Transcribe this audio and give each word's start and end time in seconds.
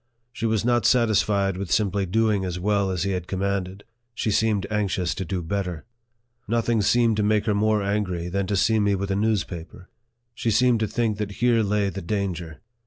She 0.33 0.47
was 0.47 0.65
not 0.65 0.87
satisfied 0.87 1.57
with 1.57 1.71
simply 1.71 2.07
doing 2.07 2.43
as 2.43 2.57
well 2.59 2.89
as 2.89 3.03
he 3.03 3.11
had 3.11 3.27
commanded; 3.27 3.83
she 4.15 4.31
seemed 4.31 4.65
anxious 4.71 5.13
to 5.13 5.23
do 5.23 5.43
better. 5.43 5.85
Nothing 6.47 6.81
seemed 6.81 7.17
to 7.17 7.21
make 7.23 7.45
her 7.45 7.53
more 7.53 7.83
angry 7.83 8.27
than 8.27 8.47
to 8.47 8.55
see 8.57 8.79
me 8.79 8.95
with 8.95 9.11
a 9.11 9.15
news 9.15 9.43
paper. 9.43 9.89
She 10.33 10.49
seemed 10.49 10.79
to 10.79 10.87
think 10.87 11.19
that 11.19 11.33
here 11.33 11.61
lay 11.61 11.89
the 11.91 12.01
danger. 12.01 12.61